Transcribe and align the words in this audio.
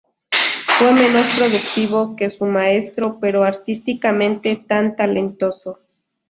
Fue 0.31 0.91
menos 0.93 1.27
productivo 1.37 2.15
que 2.15 2.31
su 2.31 2.43
maestro, 2.47 3.19
pero 3.21 3.43
artísticamente 3.43 4.55
tan 4.55 4.95
talentoso. 4.95 5.77